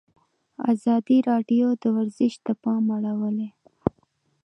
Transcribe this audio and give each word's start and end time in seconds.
ازادي 0.73 1.17
راډیو 1.29 1.67
د 1.81 1.83
ورزش 1.95 2.33
ته 2.45 2.51
پام 2.63 2.85
اړولی. 2.97 3.49